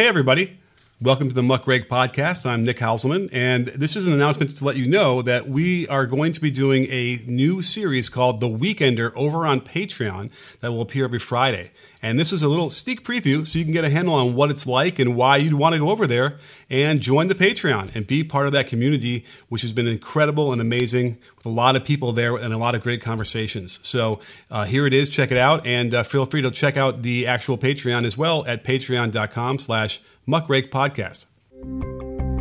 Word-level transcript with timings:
Hey, 0.00 0.08
everybody. 0.08 0.56
Welcome 1.02 1.30
to 1.30 1.34
the 1.34 1.40
Muckrake 1.40 1.88
Podcast. 1.88 2.44
I'm 2.44 2.62
Nick 2.62 2.76
Hauselman, 2.76 3.30
and 3.32 3.68
this 3.68 3.96
is 3.96 4.06
an 4.06 4.12
announcement 4.12 4.54
to 4.54 4.64
let 4.66 4.76
you 4.76 4.86
know 4.86 5.22
that 5.22 5.48
we 5.48 5.88
are 5.88 6.04
going 6.04 6.30
to 6.32 6.42
be 6.42 6.50
doing 6.50 6.84
a 6.90 7.20
new 7.26 7.62
series 7.62 8.10
called 8.10 8.40
The 8.40 8.50
Weekender 8.50 9.10
over 9.16 9.46
on 9.46 9.62
Patreon 9.62 10.30
that 10.60 10.72
will 10.72 10.82
appear 10.82 11.06
every 11.06 11.18
Friday. 11.18 11.70
And 12.02 12.18
this 12.18 12.34
is 12.34 12.42
a 12.42 12.48
little 12.48 12.68
sneak 12.68 13.02
preview 13.02 13.46
so 13.46 13.58
you 13.58 13.64
can 13.64 13.72
get 13.72 13.82
a 13.82 13.88
handle 13.88 14.12
on 14.12 14.34
what 14.34 14.50
it's 14.50 14.66
like 14.66 14.98
and 14.98 15.16
why 15.16 15.38
you'd 15.38 15.54
want 15.54 15.72
to 15.74 15.78
go 15.78 15.88
over 15.88 16.06
there 16.06 16.36
and 16.68 17.00
join 17.00 17.28
the 17.28 17.34
Patreon 17.34 17.96
and 17.96 18.06
be 18.06 18.22
part 18.22 18.44
of 18.44 18.52
that 18.52 18.66
community, 18.66 19.24
which 19.48 19.62
has 19.62 19.72
been 19.72 19.86
incredible 19.86 20.52
and 20.52 20.60
amazing 20.60 21.16
with 21.34 21.46
a 21.46 21.50
lot 21.50 21.76
of 21.76 21.84
people 21.84 22.12
there 22.12 22.36
and 22.36 22.52
a 22.52 22.58
lot 22.58 22.74
of 22.74 22.82
great 22.82 23.00
conversations. 23.00 23.86
So 23.86 24.20
uh, 24.50 24.66
here 24.66 24.86
it 24.86 24.92
is. 24.92 25.08
Check 25.08 25.30
it 25.30 25.38
out. 25.38 25.66
And 25.66 25.94
uh, 25.94 26.02
feel 26.02 26.26
free 26.26 26.42
to 26.42 26.50
check 26.50 26.76
out 26.76 27.00
the 27.00 27.26
actual 27.26 27.56
Patreon 27.56 28.04
as 28.04 28.18
well 28.18 28.44
at 28.46 28.64
patreon.com 28.64 29.58
slash 29.60 30.02
Muckrake 30.30 30.70
Podcast. 30.70 31.26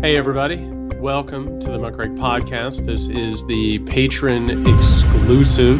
Hey, 0.06 0.16
everybody. 0.16 0.58
Welcome 0.98 1.60
to 1.62 1.72
the 1.72 1.80
Muckrake 1.80 2.20
Podcast. 2.20 2.86
This 2.86 3.08
is 3.08 3.44
the 3.48 3.80
patron 3.80 4.52
exclusive 4.68 5.80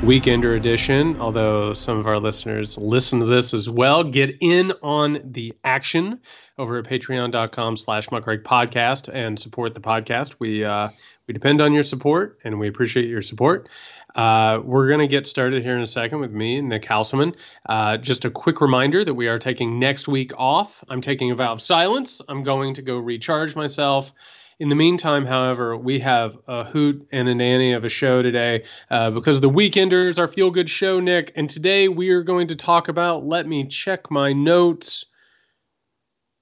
Weekender 0.00 0.56
edition. 0.56 1.20
Although 1.20 1.72
some 1.72 1.98
of 1.98 2.08
our 2.08 2.18
listeners 2.18 2.76
listen 2.76 3.20
to 3.20 3.26
this 3.26 3.54
as 3.54 3.70
well, 3.70 4.02
get 4.02 4.36
in 4.40 4.72
on 4.82 5.20
the 5.22 5.54
action 5.62 6.18
over 6.58 6.78
at 6.78 6.86
patreon.com 6.86 7.76
slash 7.76 8.08
muckrake 8.08 8.42
podcast 8.42 9.08
and 9.08 9.38
support 9.38 9.74
the 9.74 9.80
podcast. 9.80 10.34
We, 10.40 10.64
uh, 10.64 10.88
we 11.28 11.34
depend 11.34 11.60
on 11.60 11.72
your 11.72 11.84
support 11.84 12.40
and 12.42 12.58
we 12.58 12.66
appreciate 12.66 13.08
your 13.08 13.22
support. 13.22 13.68
Uh, 14.14 14.60
we're 14.64 14.86
going 14.86 15.00
to 15.00 15.08
get 15.08 15.26
started 15.26 15.62
here 15.62 15.76
in 15.76 15.82
a 15.82 15.86
second 15.86 16.20
with 16.20 16.32
me, 16.32 16.60
Nick 16.60 16.82
Hauselman. 16.82 17.34
Uh, 17.66 17.96
just 17.96 18.24
a 18.24 18.30
quick 18.30 18.60
reminder 18.60 19.04
that 19.04 19.14
we 19.14 19.26
are 19.28 19.38
taking 19.38 19.78
next 19.78 20.06
week 20.06 20.32
off. 20.36 20.84
I'm 20.88 21.00
taking 21.00 21.30
a 21.30 21.34
vow 21.34 21.52
of 21.52 21.60
silence. 21.60 22.20
I'm 22.28 22.42
going 22.42 22.74
to 22.74 22.82
go 22.82 22.98
recharge 22.98 23.56
myself. 23.56 24.12
In 24.60 24.68
the 24.68 24.76
meantime, 24.76 25.24
however, 25.24 25.76
we 25.76 25.98
have 25.98 26.38
a 26.46 26.62
hoot 26.62 27.08
and 27.10 27.28
a 27.28 27.34
nanny 27.34 27.72
of 27.72 27.84
a 27.84 27.88
show 27.88 28.22
today 28.22 28.62
uh, 28.88 29.10
because 29.10 29.40
the 29.40 29.50
Weekenders, 29.50 30.16
our 30.16 30.28
feel 30.28 30.52
good 30.52 30.70
show, 30.70 31.00
Nick. 31.00 31.32
And 31.34 31.50
today 31.50 31.88
we 31.88 32.10
are 32.10 32.22
going 32.22 32.46
to 32.48 32.54
talk 32.54 32.86
about, 32.86 33.26
let 33.26 33.48
me 33.48 33.66
check 33.66 34.12
my 34.12 34.32
notes, 34.32 35.06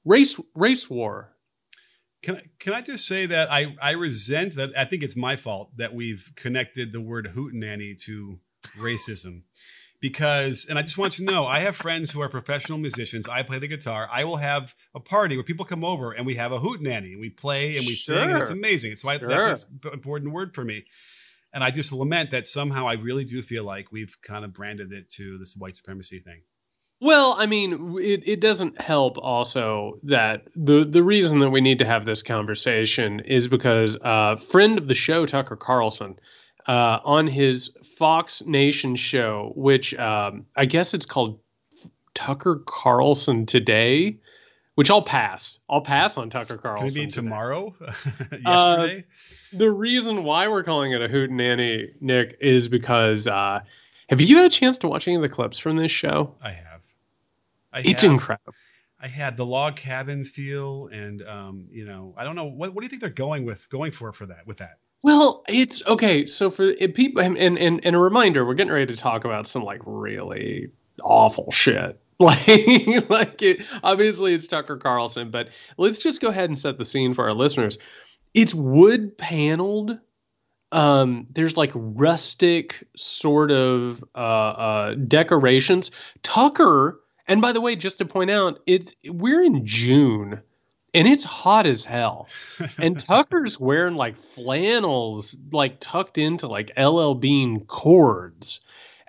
race 0.05 0.39
race 0.55 0.91
war 0.91 1.32
can 2.23 2.37
I, 2.37 2.43
can 2.59 2.73
I 2.73 2.81
just 2.81 3.07
say 3.07 3.27
that 3.27 3.51
I, 3.51 3.75
I 3.83 3.93
resent 3.93 4.57
that 4.57 4.71
I 4.77 4.85
think 4.85 5.03
it's 5.03 5.17
my 5.17 5.37
fault 5.37 5.77
that 5.77 5.95
we've 5.95 6.33
connected 6.37 6.93
the 6.93 7.01
word 7.01 7.31
hootenanny 7.35 7.97
to 8.05 8.39
racism 8.79 9.43
because 10.01 10.67
and 10.69 10.79
I 10.79 10.83
just 10.83 10.99
want 10.99 11.19
you 11.19 11.27
to 11.27 11.33
know 11.33 11.47
I 11.47 11.61
have 11.61 11.77
friends 11.77 12.11
who 12.11 12.21
are 12.21 12.29
professional 12.29 12.79
musicians. 12.79 13.29
I 13.29 13.43
play 13.43 13.59
the 13.59 13.69
guitar. 13.69 14.09
I 14.11 14.25
will 14.25 14.37
have 14.37 14.75
a 14.95 15.01
party 15.01 15.37
where 15.37 15.45
people 15.45 15.65
come 15.65 15.85
over 15.85 16.13
and 16.13 16.27
we 16.27 16.35
have 16.35 16.53
a 16.53 16.59
hootenanny 16.59 17.13
and 17.13 17.21
we 17.21 17.31
play 17.31 17.77
and 17.77 17.87
we 17.87 17.95
sure. 17.95 18.17
sing 18.17 18.31
and 18.31 18.39
it's 18.39 18.51
amazing. 18.51 18.95
So 18.97 19.09
I, 19.09 19.19
sure. 19.19 19.29
that's 19.29 19.65
an 19.65 19.93
important 19.93 20.33
word 20.33 20.55
for 20.55 20.65
me. 20.65 20.85
And 21.55 21.63
I 21.63 21.71
just 21.71 21.93
lament 21.93 22.31
that 22.31 22.47
somehow 22.47 22.89
I 22.89 22.95
really 22.95 23.25
do 23.25 23.43
feel 23.43 23.65
like 23.65 23.93
we've 23.93 24.17
kind 24.23 24.45
of 24.45 24.53
branded 24.53 24.93
it 24.93 25.11
to 25.11 25.39
this 25.39 25.55
white 25.57 25.77
supremacy 25.77 26.19
thing. 26.19 26.43
Well, 27.03 27.35
I 27.37 27.47
mean, 27.47 27.99
it, 27.99 28.23
it 28.29 28.41
doesn't 28.41 28.81
help 28.81 29.19
also 29.19 29.99
that 30.05 30.45
the 30.55 30.85
the 30.85 31.03
reason 31.03 31.41
that 31.41 31.51
we 31.51 31.61
need 31.61 31.81
to 31.81 31.85
have 31.85 32.05
this 32.05 32.23
conversation 32.23 33.19
is 33.19 33.49
because 33.49 33.97
a 33.97 34.07
uh, 34.07 34.37
friend 34.37 34.79
of 34.79 34.87
the 34.87 34.95
show, 34.95 35.27
Tucker 35.27 35.57
Carlson, 35.57 36.17
uh, 36.69 37.01
on 37.05 37.27
his 37.27 37.71
Fox 37.99 38.45
Nation 38.47 38.95
show, 38.95 39.53
which 39.57 39.95
um, 39.95 40.47
I 40.55 40.65
guess 40.67 40.95
it's 40.95 41.05
called 41.05 41.41
Tucker 42.15 42.63
Carlson 42.67 43.47
Today, 43.47 44.19
which 44.77 44.89
I'll 44.89 45.03
pass. 45.03 45.59
I'll 45.69 45.81
pass 45.81 46.17
on 46.17 46.31
Tucker 46.31 46.57
Carlson. 46.57 46.87
Can 46.87 46.97
it 46.97 47.07
be 47.07 47.11
tomorrow? 47.11 47.75
Yesterday? 47.81 48.45
Uh, 48.45 49.03
the 49.53 49.73
reason 49.73 50.23
why 50.23 50.47
we're 50.47 50.63
calling 50.63 50.93
it 50.93 51.03
a 51.03 51.09
hoot 51.09 51.33
nanny, 51.33 51.91
Nick, 52.01 52.39
is 52.41 52.69
because 52.69 53.27
uh, 53.27 53.59
have 54.09 54.21
you 54.21 54.37
had 54.37 54.47
a 54.47 54.55
chance 54.55 54.79
to 54.79 54.89
watch 54.89 55.09
any 55.09 55.17
of 55.17 55.23
the 55.23 55.29
clips 55.29 55.59
from 55.59 55.77
this 55.77 55.91
show? 55.91 56.35
I 56.41 56.51
have. 56.51 56.72
I 57.73 57.81
it's 57.81 58.03
have, 58.03 58.11
incredible. 58.11 58.55
I 59.01 59.09
had 59.09 59.37
the 59.37 59.47
log 59.47 59.77
cabin 59.77 60.25
feel, 60.25 60.89
and 60.93 61.23
um, 61.23 61.65
you 61.71 61.85
know, 61.85 62.15
I 62.17 62.25
don't 62.25 62.37
know 62.37 62.45
what 62.45 62.75
what 62.75 62.81
do 62.81 62.85
you 62.85 62.89
think 62.89 63.01
they're 63.01 63.11
going 63.11 63.45
with 63.45 63.69
going 63.69 63.93
for 63.93 64.13
for 64.13 64.27
that 64.27 64.47
with 64.47 64.59
that. 64.59 64.79
Well, 65.03 65.43
it's 65.49 65.83
okay. 65.87 66.27
So 66.27 66.51
for 66.51 66.73
people, 66.75 67.23
and, 67.23 67.37
and 67.37 67.59
and 67.59 67.97
a 67.97 67.99
reminder, 67.99 68.47
we're 68.47 68.55
getting 68.55 68.73
ready 68.73 68.87
to 68.87 68.97
talk 68.97 69.25
about 69.25 69.49
some 69.49 69.65
like 69.65 69.81
really 69.85 70.71
awful 71.03 71.51
shit. 71.51 71.99
Like, 72.23 73.11
like 73.11 73.43
it, 73.43 73.63
obviously 73.83 74.33
it's 74.33 74.47
Tucker 74.47 74.77
Carlson, 74.77 75.33
but 75.33 75.49
let's 75.77 75.99
just 75.99 76.21
go 76.21 76.29
ahead 76.29 76.51
and 76.51 76.59
set 76.59 76.79
the 76.79 76.85
scene 76.85 77.15
for 77.15 77.25
our 77.25 77.35
listeners. 77.35 77.79
It's 78.33 78.55
wood 78.55 79.19
paneled. 79.19 79.99
Um, 80.71 81.27
there's 81.31 81.57
like 81.57 81.73
rustic 81.75 82.87
sort 82.95 83.51
of 83.51 84.05
uh, 84.15 84.19
uh, 84.19 84.95
decorations. 84.95 85.91
Tucker 86.23 87.01
and 87.33 87.41
by 87.41 87.53
the 87.53 87.63
way, 87.63 87.77
just 87.77 87.97
to 87.97 88.05
point 88.05 88.31
out, 88.31 88.61
it's 88.67 88.95
we're 89.07 89.43
in 89.43 89.65
June 89.65 90.43
and 90.93 91.09
it's 91.09 91.25
hot 91.25 91.67
as 91.67 91.83
hell. 91.83 92.29
and 92.77 93.01
Tucker's 93.07 93.59
wearing 93.59 93.95
like 93.95 94.17
flannels, 94.17 95.35
like 95.51 95.81
tucked 95.81 96.19
into 96.19 96.47
like 96.47 96.71
LL 96.79 97.15
Bean 97.15 97.65
cords. 97.65 98.61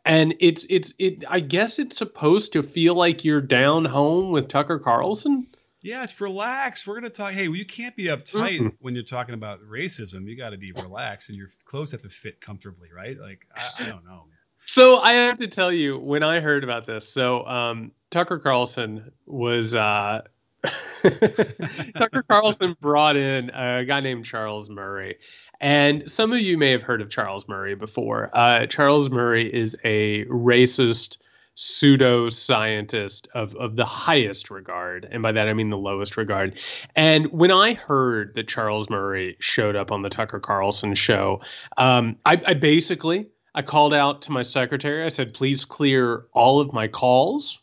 And 0.06 0.36
it's 0.40 0.66
it's 0.70 0.94
it 1.00 1.26
I 1.28 1.42
guess 1.42 1.80
it's 1.80 1.98
supposed 1.98 2.54
to 2.54 2.64
feel 2.64 2.96
like 2.96 3.26
you're 3.26 3.42
down 3.42 3.84
home 3.84 4.32
with 4.32 4.48
Tucker 4.48 4.80
Carlson. 4.80 5.46
Yeah, 5.82 6.04
it's 6.04 6.22
relaxed. 6.22 6.88
We're 6.88 6.96
gonna 6.96 7.10
talk. 7.10 7.34
Hey, 7.34 7.50
well, 7.50 7.58
you 7.58 7.66
can't 7.66 7.96
be 7.98 8.06
uptight 8.06 8.60
mm-hmm. 8.60 8.68
when 8.80 8.94
you're 8.94 9.04
talking 9.04 9.34
about 9.34 9.60
racism. 9.70 10.30
You 10.30 10.38
got 10.38 10.52
to 10.52 10.58
be 10.58 10.72
relaxed, 10.72 11.28
and 11.28 11.38
your 11.38 11.50
clothes 11.66 11.92
have 11.92 12.00
to 12.02 12.10
fit 12.10 12.40
comfortably, 12.40 12.88
right? 12.96 13.20
Like 13.20 13.46
I, 13.54 13.84
I 13.84 13.90
don't 13.90 14.06
know. 14.06 14.28
So 14.66 15.00
I 15.00 15.14
have 15.14 15.38
to 15.38 15.48
tell 15.48 15.72
you, 15.72 15.98
when 15.98 16.24
I 16.24 16.40
heard 16.40 16.64
about 16.64 16.86
this, 16.86 17.08
so 17.08 17.46
um, 17.46 17.92
Tucker 18.14 18.38
Carlson 18.38 19.12
was 19.26 19.74
uh, 19.74 20.22
Tucker 21.02 22.24
Carlson 22.30 22.78
brought 22.80 23.18
in 23.18 23.50
a 23.50 23.84
guy 23.86 24.02
named 24.02 24.24
Charles 24.24 24.70
Murray. 24.70 25.18
And 25.60 26.12
some 26.12 26.32
of 26.32 26.40
you 26.40 26.56
may 26.60 26.70
have 26.70 26.84
heard 26.84 27.02
of 27.02 27.10
Charles 27.10 27.48
Murray 27.48 27.74
before. 27.74 28.30
Uh, 28.32 28.68
Charles 28.68 29.10
Murray 29.10 29.52
is 29.52 29.76
a 29.84 30.26
racist 30.26 31.18
pseudo 31.56 32.30
scientist 32.30 33.28
of, 33.34 33.56
of 33.56 33.78
the 33.78 33.86
highest 33.86 34.52
regard. 34.52 35.08
And 35.10 35.24
by 35.24 35.32
that, 35.32 35.48
I 35.48 35.54
mean 35.56 35.72
the 35.72 35.78
lowest 35.78 36.16
regard. 36.16 36.60
And 36.96 37.32
when 37.32 37.50
I 37.50 37.74
heard 37.74 38.36
that 38.36 38.48
Charles 38.48 38.92
Murray 38.92 39.38
showed 39.40 39.76
up 39.76 39.92
on 39.92 40.04
the 40.04 40.10
Tucker 40.10 40.40
Carlson 40.40 40.94
show, 40.94 41.42
um, 41.78 42.18
I, 42.28 42.40
I 42.46 42.54
basically 42.54 43.30
I 43.56 43.64
called 43.64 43.96
out 43.96 44.22
to 44.24 44.32
my 44.32 44.44
secretary. 44.44 45.04
I 45.04 45.10
said, 45.10 45.34
please 45.34 45.66
clear 45.66 46.28
all 46.32 46.60
of 46.60 46.74
my 46.74 46.88
calls 46.88 47.60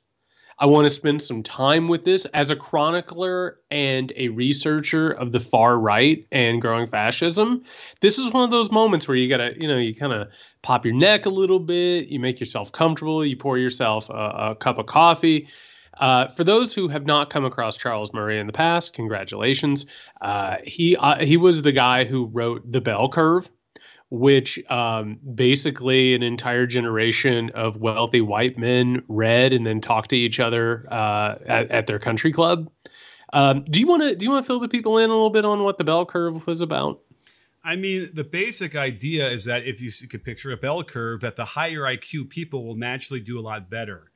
I 0.61 0.67
want 0.67 0.87
to 0.87 0.91
spend 0.91 1.23
some 1.23 1.43
time 1.43 1.89
with 1.89 2.05
this 2.05 2.27
as 2.27 2.51
a 2.51 2.57
chronicler 2.57 3.59
and 3.71 4.13
a 4.15 4.29
researcher 4.29 5.11
of 5.11 5.33
the 5.33 5.41
far 5.41 5.79
right 5.79 6.27
and 6.31 6.61
growing 6.61 6.87
fascism. 6.87 7.65
This 8.03 8.19
is 8.19 8.31
one 8.31 8.45
of 8.45 8.51
those 8.51 8.71
moments 8.71 9.09
where 9.09 9.17
you 9.17 9.27
got 9.27 9.39
to, 9.39 9.59
you 9.59 9.67
know, 9.67 9.79
you 9.79 9.95
kind 9.95 10.13
of 10.13 10.29
pop 10.63 10.85
your 10.85 10.95
neck 10.95 11.25
a 11.25 11.31
little 11.31 11.61
bit, 11.61 12.09
you 12.09 12.21
make 12.21 12.41
yourself 12.41 12.73
comfortable, 12.73 13.25
you 13.25 13.37
pour 13.37 13.57
yourself 13.57 14.11
a, 14.11 14.51
a 14.51 14.55
cup 14.55 14.77
of 14.77 14.85
coffee. 14.85 15.49
Uh, 15.99 16.29
for 16.29 16.45
those 16.45 16.75
who 16.75 16.89
have 16.89 17.07
not 17.07 17.31
come 17.31 17.45
across 17.47 17.79
Charles 17.79 18.13
Murray 18.13 18.39
in 18.39 18.47
the 18.47 18.53
past, 18.53 18.93
congratulations. 18.93 19.87
Uh, 20.21 20.57
he 20.65 20.97
uh, 20.97 21.25
he 21.25 21.37
was 21.39 21.63
the 21.63 21.73
guy 21.73 22.05
who 22.05 22.27
wrote 22.27 22.71
The 22.71 22.81
Bell 22.81 23.09
Curve, 23.09 23.51
which 24.11 24.59
um, 24.71 25.19
basically 25.35 26.15
an 26.15 26.23
entire 26.23 26.67
generation 26.67 27.51
of 27.51 27.77
wealthy 27.77 28.21
white 28.21 28.59
men 28.59 29.03
read 29.09 29.53
and 29.53 29.65
then 29.65 29.81
talked 29.81 30.11
to 30.11 30.17
each 30.17 30.41
other 30.41 30.87
uh, 30.91 31.37
at, 31.47 31.71
at, 31.71 31.87
their 31.87 32.01
country 32.01 32.33
club. 32.33 32.71
Um, 33.33 33.65
do 33.65 33.79
you 33.79 33.87
want 33.87 34.03
to 34.03 34.17
do 34.17 34.25
you 34.25 34.31
want 34.31 34.45
to 34.45 34.47
fill 34.47 34.59
the 34.59 34.69
people 34.69 34.99
in 34.99 35.09
a 35.09 35.13
little 35.13 35.31
bit 35.31 35.45
on 35.45 35.63
what 35.63 35.79
the 35.79 35.85
bell 35.85 36.05
curve 36.05 36.47
was 36.47 36.61
about? 36.61 37.01
I 37.63 37.77
mean, 37.77 38.09
the 38.15 38.25
basic 38.25 38.75
idea 38.75 39.29
is 39.29 39.45
that 39.45 39.65
if 39.65 39.81
you 39.81 39.91
could 40.09 40.25
picture 40.25 40.51
a 40.51 40.57
bell 40.57 40.83
curve, 40.83 41.21
that 41.21 41.37
the 41.37 41.45
higher 41.45 41.81
IQ 41.81 42.31
people 42.31 42.67
will 42.67 42.75
naturally 42.75 43.21
do 43.21 43.39
a 43.39 43.43
lot 43.43 43.71
better. 43.71 44.11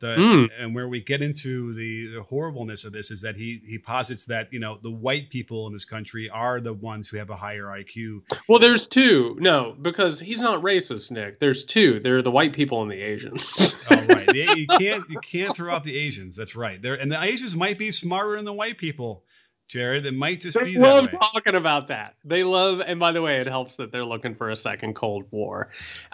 The, 0.00 0.14
mm. 0.16 0.48
and 0.56 0.74
where 0.76 0.88
we 0.88 1.00
get 1.00 1.22
into 1.22 1.72
the, 1.74 2.14
the, 2.14 2.22
horribleness 2.22 2.84
of 2.84 2.92
this 2.92 3.10
is 3.10 3.22
that 3.22 3.36
he 3.36 3.60
he 3.66 3.78
posits 3.78 4.26
that 4.26 4.52
you 4.52 4.60
know 4.60 4.78
the 4.80 4.92
white 4.92 5.28
people 5.28 5.66
in 5.66 5.72
this 5.72 5.84
country 5.84 6.30
are 6.30 6.60
the 6.60 6.72
ones 6.72 7.08
who 7.08 7.16
have 7.16 7.30
a 7.30 7.36
higher 7.36 7.64
IQ. 7.64 8.20
Well, 8.48 8.60
there's 8.60 8.86
two. 8.86 9.36
No, 9.40 9.74
because 9.80 10.20
he's 10.20 10.40
not 10.40 10.62
racist, 10.62 11.10
Nick. 11.10 11.40
There's 11.40 11.64
two. 11.64 11.98
They're 11.98 12.22
the 12.22 12.30
white 12.30 12.52
people 12.52 12.80
and 12.82 12.90
the 12.90 13.00
Asians. 13.00 13.74
oh, 13.90 14.06
right. 14.06 14.32
you 14.56 14.66
can't 14.68 15.04
you 15.10 15.18
can't 15.18 15.56
throw 15.56 15.74
out 15.74 15.82
the 15.82 15.96
Asians. 15.96 16.36
That's 16.36 16.54
right. 16.54 16.80
There 16.80 16.94
and 16.94 17.10
the 17.10 17.20
Asians 17.20 17.56
might 17.56 17.78
be 17.78 17.90
smarter 17.90 18.36
than 18.36 18.44
the 18.44 18.52
white 18.52 18.78
people. 18.78 19.24
Jared. 19.68 20.06
It 20.06 20.14
might 20.14 20.40
just 20.40 20.58
they 20.58 20.64
be 20.64 20.78
love 20.78 21.10
talking 21.10 21.54
about 21.54 21.88
that. 21.88 22.16
They 22.24 22.42
love, 22.42 22.80
and 22.80 22.98
by 22.98 23.12
the 23.12 23.22
way, 23.22 23.36
it 23.36 23.46
helps 23.46 23.76
that 23.76 23.92
they're 23.92 24.04
looking 24.04 24.34
for 24.34 24.50
a 24.50 24.56
second 24.56 24.94
Cold 24.94 25.26
War. 25.30 25.70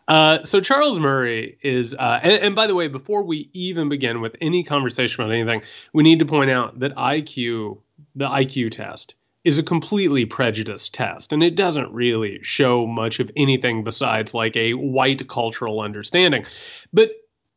Uh, 0.08 0.42
so 0.42 0.60
Charles 0.60 0.98
Murray 0.98 1.56
is, 1.62 1.94
uh, 1.94 2.20
and, 2.22 2.32
and, 2.32 2.54
by 2.56 2.66
the 2.66 2.74
way, 2.74 2.88
before 2.88 3.22
we 3.22 3.48
even 3.52 3.88
begin 3.88 4.20
with 4.20 4.36
any 4.40 4.64
conversation 4.64 5.22
about 5.22 5.32
anything, 5.32 5.62
we 5.92 6.02
need 6.02 6.18
to 6.18 6.26
point 6.26 6.50
out 6.50 6.80
that 6.80 6.94
IQ, 6.96 7.78
the 8.14 8.28
IQ 8.28 8.72
test, 8.72 9.14
is 9.44 9.58
a 9.58 9.62
completely 9.62 10.24
prejudiced 10.24 10.92
test, 10.92 11.32
and 11.32 11.42
it 11.42 11.54
doesn't 11.54 11.92
really 11.92 12.40
show 12.42 12.86
much 12.86 13.20
of 13.20 13.30
anything 13.36 13.84
besides 13.84 14.34
like 14.34 14.56
a 14.56 14.74
white 14.74 15.28
cultural 15.28 15.80
understanding. 15.80 16.44
But 16.92 17.12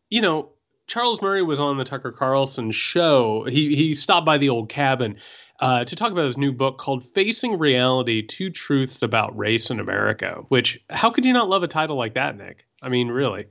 you 0.09 0.21
know, 0.21 0.49
Charles 0.87 1.21
Murray 1.21 1.43
was 1.43 1.59
on 1.59 1.77
the 1.77 1.83
Tucker 1.83 2.11
Carlson 2.11 2.71
show. 2.71 3.43
He 3.43 3.75
he 3.75 3.93
stopped 3.93 4.25
by 4.25 4.37
the 4.37 4.49
old 4.49 4.69
cabin 4.69 5.17
uh, 5.59 5.83
to 5.83 5.95
talk 5.95 6.11
about 6.11 6.25
his 6.25 6.37
new 6.37 6.51
book 6.51 6.77
called 6.77 7.03
Facing 7.03 7.57
Reality 7.57 8.21
Two 8.21 8.49
Truths 8.49 9.01
About 9.01 9.37
Race 9.37 9.69
in 9.69 9.79
America, 9.79 10.43
which, 10.49 10.79
how 10.89 11.09
could 11.09 11.25
you 11.25 11.33
not 11.33 11.49
love 11.49 11.63
a 11.63 11.67
title 11.67 11.95
like 11.95 12.13
that, 12.13 12.37
Nick? 12.37 12.65
I 12.81 12.89
mean, 12.89 13.09
really. 13.09 13.47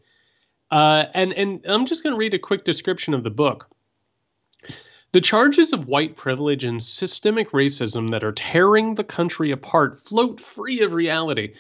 Uh, 0.71 1.05
and, 1.15 1.33
and 1.33 1.65
I'm 1.67 1.87
just 1.87 2.03
going 2.03 2.15
to 2.15 2.19
read 2.19 2.35
a 2.35 2.39
quick 2.39 2.65
description 2.65 3.15
of 3.15 3.23
the 3.23 3.31
book. 3.31 3.69
The 5.13 5.21
charges 5.21 5.73
of 5.73 5.87
white 5.87 6.17
privilege 6.17 6.65
and 6.65 6.83
systemic 6.83 7.51
racism 7.51 8.11
that 8.11 8.25
are 8.25 8.33
tearing 8.33 8.95
the 8.95 9.05
country 9.05 9.51
apart 9.51 9.99
float 9.99 10.41
free 10.41 10.83
of 10.83 10.93
reality. 10.93 11.55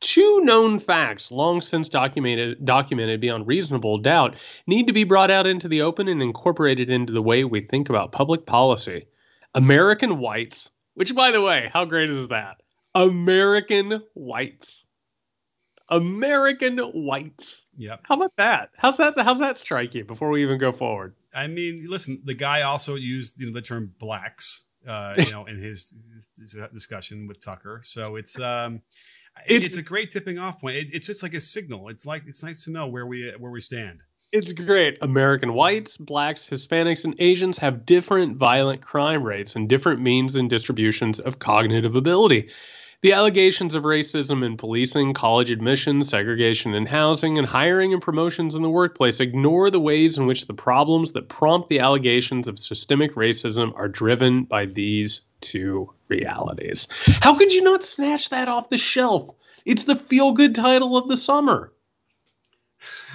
Two 0.00 0.40
known 0.42 0.78
facts, 0.78 1.32
long 1.32 1.60
since 1.60 1.88
documented, 1.88 2.64
documented 2.64 3.20
beyond 3.20 3.46
reasonable 3.46 3.98
doubt, 3.98 4.36
need 4.66 4.86
to 4.86 4.92
be 4.92 5.04
brought 5.04 5.30
out 5.30 5.46
into 5.46 5.68
the 5.68 5.82
open 5.82 6.06
and 6.08 6.22
incorporated 6.22 6.88
into 6.88 7.12
the 7.12 7.22
way 7.22 7.44
we 7.44 7.62
think 7.62 7.88
about 7.88 8.12
public 8.12 8.46
policy. 8.46 9.06
American 9.54 10.18
whites, 10.18 10.70
which 10.94 11.14
by 11.14 11.32
the 11.32 11.40
way, 11.40 11.68
how 11.72 11.84
great 11.84 12.10
is 12.10 12.28
that? 12.28 12.62
American 12.94 14.02
whites. 14.14 14.86
American 15.88 16.78
whites. 16.78 17.70
Yep. 17.76 18.00
How 18.04 18.16
about 18.16 18.36
that? 18.36 18.70
How's 18.76 18.98
that 18.98 19.14
how's 19.16 19.38
that 19.40 19.58
strike 19.58 19.94
you 19.94 20.04
before 20.04 20.30
we 20.30 20.42
even 20.42 20.58
go 20.58 20.70
forward? 20.70 21.14
I 21.34 21.46
mean, 21.46 21.86
listen, 21.88 22.22
the 22.24 22.34
guy 22.34 22.62
also 22.62 22.94
used 22.94 23.40
you 23.40 23.46
know 23.46 23.52
the 23.52 23.62
term 23.62 23.94
blacks 23.98 24.68
uh, 24.86 25.14
you 25.18 25.30
know 25.30 25.46
in 25.46 25.56
his, 25.56 25.96
his, 26.36 26.56
discussion 26.72 27.26
with 27.26 27.40
Tucker. 27.44 27.80
So 27.84 28.16
it's 28.16 28.38
um 28.40 28.82
it's, 29.46 29.64
it's 29.64 29.76
a 29.76 29.82
great 29.82 30.10
tipping 30.10 30.38
off 30.38 30.60
point. 30.60 30.76
It, 30.76 30.88
it's 30.92 31.06
just 31.06 31.22
like 31.22 31.34
a 31.34 31.40
signal. 31.40 31.88
It's 31.88 32.06
like 32.06 32.22
it's 32.26 32.42
nice 32.42 32.64
to 32.64 32.70
know 32.70 32.86
where 32.86 33.06
we 33.06 33.32
where 33.38 33.50
we 33.50 33.60
stand. 33.60 34.02
It's 34.30 34.52
great. 34.52 34.98
American 35.00 35.54
whites, 35.54 35.96
blacks, 35.96 36.48
Hispanics, 36.48 37.06
and 37.06 37.14
Asians 37.18 37.56
have 37.58 37.86
different 37.86 38.36
violent 38.36 38.82
crime 38.82 39.22
rates 39.22 39.56
and 39.56 39.68
different 39.68 40.02
means 40.02 40.36
and 40.36 40.50
distributions 40.50 41.18
of 41.18 41.38
cognitive 41.38 41.96
ability. 41.96 42.50
The 43.00 43.12
allegations 43.12 43.74
of 43.74 43.84
racism 43.84 44.44
in 44.44 44.56
policing, 44.56 45.14
college 45.14 45.50
admissions, 45.52 46.08
segregation 46.08 46.74
in 46.74 46.84
housing, 46.84 47.38
and 47.38 47.46
hiring 47.46 47.92
and 47.92 48.02
promotions 48.02 48.54
in 48.56 48.62
the 48.62 48.68
workplace 48.68 49.20
ignore 49.20 49.70
the 49.70 49.80
ways 49.80 50.18
in 50.18 50.26
which 50.26 50.46
the 50.46 50.52
problems 50.52 51.12
that 51.12 51.28
prompt 51.28 51.68
the 51.68 51.78
allegations 51.78 52.48
of 52.48 52.58
systemic 52.58 53.14
racism 53.14 53.72
are 53.76 53.88
driven 53.88 54.44
by 54.44 54.66
these 54.66 55.22
two 55.40 55.92
realities. 56.08 56.88
How 57.20 57.36
could 57.36 57.52
you 57.52 57.62
not 57.62 57.84
snatch 57.84 58.30
that 58.30 58.48
off 58.48 58.70
the 58.70 58.78
shelf? 58.78 59.30
It's 59.64 59.84
the 59.84 59.96
feel 59.96 60.32
good 60.32 60.54
title 60.54 60.96
of 60.96 61.08
the 61.08 61.16
summer. 61.16 61.72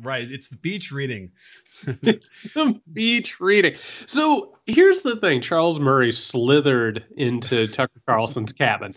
right. 0.00 0.26
It's 0.30 0.48
the 0.48 0.58
beach 0.58 0.92
reading. 0.92 1.32
the 1.84 2.80
beach 2.92 3.40
reading. 3.40 3.76
So 4.06 4.56
here's 4.66 5.02
the 5.02 5.16
thing 5.16 5.40
Charles 5.40 5.80
Murray 5.80 6.12
slithered 6.12 7.04
into 7.16 7.66
Tucker 7.68 8.00
Carlson's 8.06 8.52
cabin. 8.52 8.94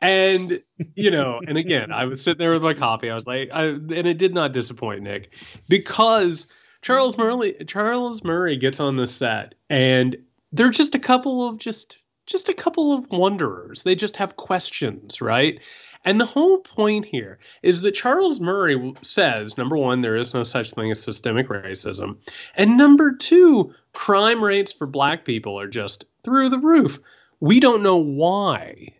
And, 0.00 0.62
you 0.96 1.12
know, 1.12 1.40
and 1.46 1.56
again, 1.56 1.92
I 1.92 2.06
was 2.06 2.22
sitting 2.22 2.38
there 2.38 2.52
with 2.52 2.62
my 2.62 2.74
coffee. 2.74 3.08
I 3.08 3.14
was 3.14 3.26
like, 3.26 3.50
I, 3.52 3.66
and 3.66 3.92
it 3.92 4.18
did 4.18 4.34
not 4.34 4.52
disappoint 4.52 5.02
Nick 5.02 5.32
because 5.68 6.48
Charles 6.82 7.16
Murray, 7.16 7.64
Charles 7.68 8.24
Murray 8.24 8.56
gets 8.56 8.80
on 8.80 8.96
the 8.96 9.06
set 9.06 9.54
and 9.70 10.16
they're 10.52 10.70
just 10.70 10.94
a 10.94 10.98
couple 10.98 11.48
of 11.48 11.58
just, 11.58 11.98
just 12.26 12.48
a 12.48 12.54
couple 12.54 12.92
of 12.92 13.10
wanderers. 13.10 13.82
They 13.82 13.94
just 13.94 14.16
have 14.16 14.36
questions, 14.36 15.20
right? 15.20 15.60
And 16.04 16.20
the 16.20 16.26
whole 16.26 16.58
point 16.58 17.06
here 17.06 17.38
is 17.62 17.80
that 17.82 17.92
Charles 17.92 18.40
Murray 18.40 18.92
says 19.02 19.56
number 19.56 19.76
one, 19.76 20.02
there 20.02 20.16
is 20.16 20.34
no 20.34 20.42
such 20.42 20.72
thing 20.72 20.90
as 20.90 21.02
systemic 21.02 21.48
racism. 21.48 22.18
And 22.56 22.76
number 22.76 23.14
two, 23.14 23.74
crime 23.92 24.42
rates 24.42 24.72
for 24.72 24.86
black 24.86 25.24
people 25.24 25.58
are 25.60 25.68
just 25.68 26.04
through 26.24 26.48
the 26.48 26.58
roof. 26.58 26.98
We 27.40 27.60
don't 27.60 27.82
know 27.82 27.96
why. 27.96 28.94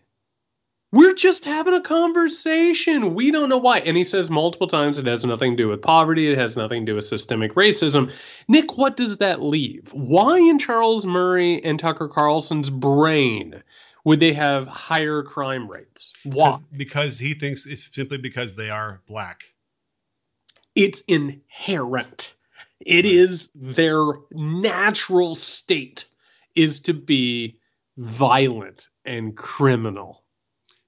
We're 0.93 1.15
just 1.15 1.43
having 1.43 1.73
a 1.73 1.81
conversation. 1.81 3.15
We 3.15 3.31
don't 3.31 3.49
know 3.49 3.57
why. 3.57 3.79
And 3.79 3.97
he 3.97 4.03
says 4.03 4.29
multiple 4.29 4.67
times 4.67 4.99
it 4.99 5.07
has 5.07 5.25
nothing 5.25 5.57
to 5.57 5.63
do 5.63 5.67
with 5.67 5.81
poverty, 5.81 6.31
it 6.31 6.37
has 6.37 6.55
nothing 6.55 6.85
to 6.85 6.91
do 6.91 6.95
with 6.95 7.05
systemic 7.05 7.55
racism. 7.55 8.13
Nick, 8.47 8.77
what 8.77 8.95
does 8.95 9.17
that 9.17 9.41
leave? 9.41 9.91
Why 9.91 10.37
in 10.37 10.59
Charles 10.59 11.03
Murray 11.03 11.63
and 11.63 11.79
Tucker 11.79 12.07
Carlson's 12.07 12.69
brain 12.69 13.63
would 14.03 14.19
they 14.19 14.33
have 14.33 14.67
higher 14.67 15.23
crime 15.23 15.67
rates? 15.67 16.13
Why? 16.25 16.55
Because 16.77 17.17
he 17.17 17.33
thinks 17.33 17.65
it's 17.65 17.89
simply 17.91 18.19
because 18.19 18.55
they 18.55 18.69
are 18.69 19.01
black. 19.07 19.45
It's 20.75 21.01
inherent. 21.07 22.35
It 22.79 23.07
is 23.07 23.49
their 23.55 24.03
natural 24.29 25.33
state 25.33 26.05
is 26.53 26.81
to 26.81 26.93
be 26.93 27.57
violent 27.97 28.89
and 29.05 29.35
criminal. 29.35 30.22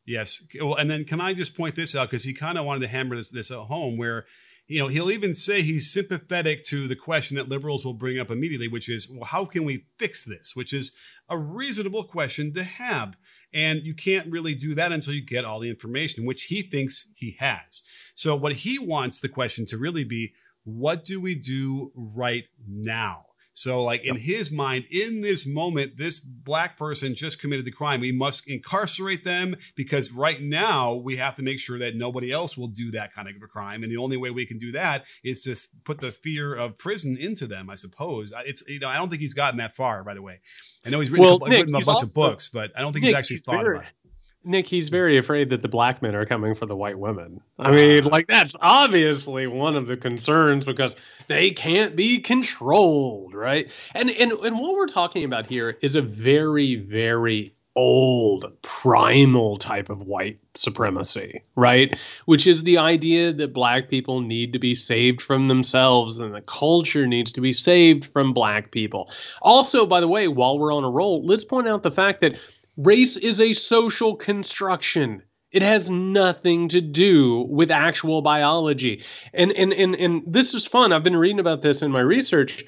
Yes. 0.06 0.46
Well, 0.62 0.76
and 0.76 0.90
then 0.90 1.04
can 1.04 1.20
I 1.20 1.34
just 1.34 1.58
point 1.58 1.76
this 1.76 1.96
out 1.96 2.10
because 2.10 2.24
he 2.24 2.34
kind 2.34 2.58
of 2.58 2.66
wanted 2.66 2.82
to 2.82 2.88
hammer 2.88 3.16
this 3.16 3.32
this 3.32 3.52
at 3.52 3.58
home 3.58 3.98
where 3.98 4.26
you 4.68 4.80
know, 4.80 4.88
he'll 4.88 5.12
even 5.12 5.34
say 5.34 5.62
he's 5.62 5.92
sympathetic 5.92 6.64
to 6.64 6.88
the 6.88 6.96
question 6.96 7.38
that 7.38 7.50
liberals 7.50 7.86
will 7.86 7.94
bring 7.94 8.20
up 8.20 8.32
immediately, 8.32 8.68
which 8.68 8.90
is, 8.90 9.10
well, 9.10 9.26
how 9.26 9.46
can 9.46 9.64
we 9.64 9.86
fix 10.00 10.24
this? 10.24 10.56
Which 10.56 10.74
is 10.74 10.96
a 11.30 11.38
reasonable 11.38 12.06
question 12.06 12.54
to 12.54 12.64
have. 12.64 13.16
And 13.54 13.82
you 13.84 13.94
can't 13.94 14.32
really 14.32 14.56
do 14.56 14.74
that 14.76 14.92
until 14.92 15.14
you 15.14 15.24
get 15.24 15.46
all 15.46 15.60
the 15.60 15.70
information, 15.70 16.26
which 16.26 16.46
he 16.46 16.62
thinks 16.62 17.10
he 17.16 17.38
has. 17.40 17.84
So, 18.16 18.36
what 18.36 18.54
he 18.54 18.80
wants 18.80 19.20
the 19.20 19.30
question 19.30 19.66
to 19.68 19.78
really 19.78 20.04
be, 20.04 20.34
what 20.64 21.06
do 21.06 21.22
we 21.22 21.36
do 21.36 21.92
right 21.96 22.46
now? 22.68 23.26
So, 23.58 23.82
like 23.82 24.04
in 24.04 24.18
his 24.18 24.52
mind, 24.52 24.84
in 24.92 25.22
this 25.22 25.48
moment, 25.48 25.96
this 25.96 26.20
black 26.20 26.78
person 26.78 27.16
just 27.16 27.40
committed 27.40 27.66
the 27.66 27.72
crime. 27.72 28.02
We 28.02 28.12
must 28.12 28.50
incarcerate 28.50 29.24
them 29.24 29.56
because 29.76 30.12
right 30.12 30.42
now 30.42 30.96
we 30.96 31.16
have 31.16 31.36
to 31.36 31.44
make 31.44 31.60
sure 31.60 31.80
that 31.80 31.96
nobody 31.96 32.34
else 32.34 32.58
will 32.58 32.68
do 32.68 32.92
that 32.92 33.14
kind 33.14 33.30
of 33.30 33.36
a 33.42 33.48
crime. 33.48 33.82
And 33.82 33.90
the 33.90 33.96
only 33.96 34.18
way 34.18 34.30
we 34.30 34.46
can 34.46 34.58
do 34.58 34.74
that 34.74 35.06
is 35.24 35.42
to 35.44 35.56
put 35.86 36.02
the 36.02 36.12
fear 36.12 36.54
of 36.54 36.78
prison 36.78 37.16
into 37.16 37.48
them, 37.48 37.70
I 37.70 37.76
suppose. 37.76 38.34
It's, 38.46 38.62
you 38.68 38.80
know, 38.80 38.90
I 38.90 38.98
don't 38.98 39.10
think 39.10 39.22
he's 39.22 39.34
gotten 39.34 39.58
that 39.60 39.74
far, 39.74 40.04
by 40.04 40.16
the 40.16 40.22
way. 40.22 40.42
I 40.86 40.90
know 40.90 41.00
he's 41.00 41.10
written, 41.10 41.26
well, 41.26 41.44
a, 41.46 41.50
Nick, 41.50 41.60
written 41.60 41.76
a 41.76 41.80
bunch 41.80 41.88
also, 41.88 42.08
of 42.08 42.14
books, 42.14 42.50
but 42.50 42.74
I 42.76 42.82
don't 42.82 42.92
think 42.92 43.04
Nick, 43.04 43.12
he's 43.12 43.18
actually 43.18 43.36
he's 43.38 43.46
thought 43.46 43.64
very, 43.64 43.78
about 43.78 43.88
it. 43.88 43.94
Nick, 44.46 44.68
he's 44.68 44.90
very 44.90 45.18
afraid 45.18 45.50
that 45.50 45.62
the 45.62 45.68
black 45.68 46.02
men 46.02 46.16
are 46.16 46.26
coming 46.26 46.54
for 46.54 46.66
the 46.66 46.76
white 46.76 47.00
women. 47.00 47.42
I 47.60 47.70
ah. 47.70 47.72
mean, 47.72 48.04
like 48.06 48.28
that's 48.28 48.56
obviously 48.62 49.48
one 49.48 49.76
of 49.76 49.88
the 49.88 49.98
concerns 49.98 50.66
because 50.66 50.96
they 51.28 51.52
can't 51.52 51.96
be 51.96 52.20
controlled, 52.20 53.34
right? 53.34 53.72
And 53.94 54.10
and 54.10 54.32
and 54.32 54.60
what 54.60 54.74
we're 54.74 54.88
talking 54.88 55.24
about 55.24 55.48
here 55.48 55.78
is 55.82 55.96
a 55.96 56.02
very 56.02 56.76
very 56.76 57.56
old 57.76 58.46
primal 58.62 59.58
type 59.58 59.90
of 59.90 60.04
white 60.04 60.40
supremacy, 60.56 61.42
right? 61.56 62.00
Which 62.26 62.48
is 62.48 62.64
the 62.64 62.78
idea 62.78 63.34
that 63.34 63.54
black 63.54 63.90
people 63.90 64.22
need 64.22 64.54
to 64.54 64.60
be 64.60 64.76
saved 64.76 65.22
from 65.22 65.48
themselves 65.48 66.18
and 66.18 66.34
the 66.34 66.42
culture 66.42 67.06
needs 67.06 67.34
to 67.34 67.42
be 67.42 67.52
saved 67.52 68.06
from 68.06 68.34
black 68.34 68.72
people. 68.72 69.12
Also, 69.42 69.86
by 69.86 70.00
the 70.00 70.08
way, 70.08 70.28
while 70.28 70.58
we're 70.58 70.74
on 70.74 70.86
a 70.86 70.90
roll, 70.90 71.26
let's 71.26 71.44
point 71.44 71.68
out 71.68 71.84
the 71.84 71.92
fact 71.92 72.22
that 72.22 72.38
Race 72.78 73.18
is 73.18 73.40
a 73.40 73.54
social 73.54 74.16
construction. 74.16 75.24
It 75.52 75.62
has 75.62 75.90
nothing 75.90 76.68
to 76.70 76.82
do 76.82 77.46
with 77.50 77.72
actual 77.72 78.22
biology. 78.22 79.04
And 79.34 79.52
and 79.54 79.72
and 79.72 79.96
and 79.96 80.24
this 80.28 80.54
is 80.54 80.66
fun. 80.66 80.92
I've 80.92 81.04
been 81.04 81.16
reading 81.16 81.40
about 81.40 81.62
this 81.62 81.82
in 81.82 81.92
my 81.92 82.02
research. 82.02 82.66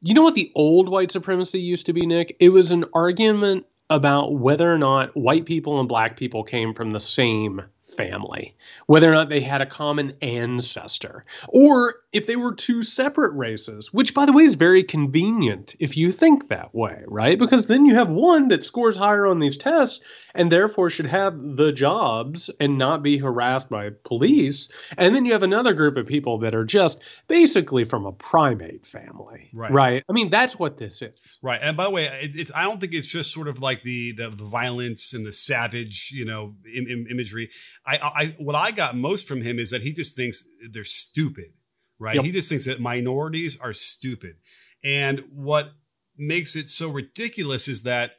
You 0.00 0.14
know 0.14 0.22
what 0.22 0.34
the 0.34 0.50
old 0.54 0.88
white 0.88 1.12
supremacy 1.12 1.60
used 1.60 1.86
to 1.86 1.92
be, 1.92 2.06
Nick? 2.06 2.36
It 2.40 2.48
was 2.48 2.72
an 2.72 2.86
argument 2.92 3.66
about 3.88 4.34
whether 4.34 4.72
or 4.72 4.78
not 4.78 5.16
white 5.16 5.46
people 5.46 5.78
and 5.78 5.88
black 5.88 6.16
people 6.16 6.42
came 6.42 6.74
from 6.74 6.90
the 6.90 7.00
same 7.00 7.62
family, 7.96 8.56
whether 8.86 9.10
or 9.10 9.14
not 9.14 9.28
they 9.28 9.40
had 9.40 9.60
a 9.60 9.66
common 9.66 10.14
ancestor. 10.20 11.24
Or 11.48 11.94
if 12.14 12.28
they 12.28 12.36
were 12.36 12.54
two 12.54 12.82
separate 12.82 13.34
races, 13.34 13.92
which 13.92 14.14
by 14.14 14.24
the 14.24 14.32
way 14.32 14.44
is 14.44 14.54
very 14.54 14.84
convenient 14.84 15.74
if 15.80 15.96
you 15.96 16.12
think 16.12 16.48
that 16.48 16.72
way, 16.72 17.02
right? 17.08 17.36
Because 17.38 17.66
then 17.66 17.84
you 17.84 17.96
have 17.96 18.08
one 18.08 18.48
that 18.48 18.62
scores 18.62 18.96
higher 18.96 19.26
on 19.26 19.40
these 19.40 19.56
tests 19.56 20.00
and 20.32 20.50
therefore 20.50 20.90
should 20.90 21.06
have 21.06 21.34
the 21.56 21.72
jobs 21.72 22.50
and 22.60 22.78
not 22.78 23.02
be 23.02 23.18
harassed 23.18 23.68
by 23.68 23.90
police. 24.04 24.68
And 24.96 25.14
then 25.14 25.24
you 25.24 25.32
have 25.32 25.42
another 25.42 25.74
group 25.74 25.96
of 25.96 26.06
people 26.06 26.38
that 26.38 26.54
are 26.54 26.64
just 26.64 27.02
basically 27.26 27.84
from 27.84 28.06
a 28.06 28.12
primate 28.12 28.86
family, 28.86 29.50
right? 29.52 29.72
right? 29.72 30.04
I 30.08 30.12
mean, 30.12 30.30
that's 30.30 30.56
what 30.56 30.78
this 30.78 31.02
is. 31.02 31.38
Right. 31.42 31.60
And 31.60 31.76
by 31.76 31.84
the 31.84 31.90
way, 31.90 32.04
it, 32.04 32.36
it's 32.36 32.52
I 32.54 32.62
don't 32.62 32.80
think 32.80 32.94
it's 32.94 33.08
just 33.08 33.32
sort 33.32 33.48
of 33.48 33.60
like 33.60 33.82
the 33.82 34.12
the, 34.12 34.30
the 34.30 34.44
violence 34.44 35.14
and 35.14 35.26
the 35.26 35.32
savage, 35.32 36.12
you 36.14 36.24
know, 36.24 36.54
Im- 36.72 36.86
Im- 36.86 37.06
imagery. 37.10 37.50
I, 37.84 37.98
I 37.98 38.26
what 38.38 38.54
I 38.54 38.70
got 38.70 38.96
most 38.96 39.26
from 39.26 39.42
him 39.42 39.58
is 39.58 39.70
that 39.70 39.82
he 39.82 39.92
just 39.92 40.14
thinks 40.14 40.44
they're 40.70 40.84
stupid 40.84 41.52
right? 41.98 42.16
Yep. 42.16 42.24
He 42.24 42.32
just 42.32 42.48
thinks 42.48 42.66
that 42.66 42.80
minorities 42.80 43.60
are 43.60 43.72
stupid. 43.72 44.36
And 44.82 45.24
what 45.32 45.72
makes 46.16 46.56
it 46.56 46.68
so 46.68 46.90
ridiculous 46.90 47.68
is 47.68 47.82
that 47.82 48.12